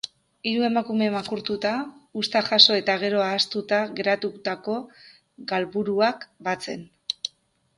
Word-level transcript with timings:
Hiru 0.51 0.63
emakume 0.67 1.09
makurtuta, 1.15 1.73
uzta 2.21 2.41
jaso 2.47 2.77
eta 2.81 2.95
gero 3.03 3.21
ahaztuta 3.25 3.83
geratutako 3.99 4.79
galburuak 5.53 6.27
batzen. 6.49 6.83